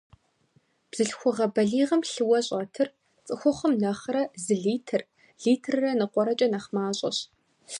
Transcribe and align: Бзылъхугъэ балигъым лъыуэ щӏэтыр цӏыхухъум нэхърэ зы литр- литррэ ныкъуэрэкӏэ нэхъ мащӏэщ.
Бзылъхугъэ 0.89 1.45
балигъым 1.55 2.01
лъыуэ 2.11 2.39
щӏэтыр 2.45 2.89
цӏыхухъум 3.25 3.73
нэхърэ 3.81 4.23
зы 4.43 4.55
литр- 4.63 5.01
литррэ 5.43 5.91
ныкъуэрэкӏэ 5.99 6.47
нэхъ 6.53 6.69
мащӏэщ. 6.75 7.17